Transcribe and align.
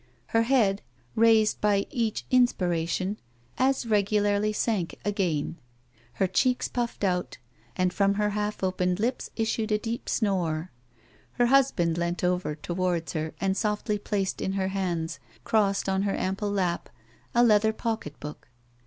Her 0.33 0.41
head, 0.41 0.81
raised 1.15 1.61
by 1.61 1.85
each 1.91 2.25
inspiration, 2.31 3.19
as 3.59 3.85
regularly 3.85 4.51
sank 4.51 4.95
again; 5.05 5.59
her 6.13 6.25
cheeks 6.25 6.67
puffed 6.67 7.03
out, 7.03 7.37
and 7.75 7.93
from 7.93 8.15
her 8.15 8.31
half 8.31 8.63
opened 8.63 8.99
lips 8.99 9.29
issued 9.35 9.71
a 9.71 9.77
deep 9.77 10.09
snore. 10.09 10.71
Her 11.33 11.45
husband 11.45 11.99
leant 11.99 12.23
over 12.23 12.55
towards 12.55 13.13
her 13.13 13.35
and 13.39 13.55
softly 13.55 13.99
placed 13.99 14.41
in 14.41 14.53
her 14.53 14.69
hands, 14.69 15.19
crossed 15.43 15.87
on 15.87 16.01
her 16.01 16.15
ample 16.17 16.49
lap, 16.49 16.89
a 17.35 17.43
leather 17.43 17.71
pocket 17.71 18.19
book. 18.19 18.47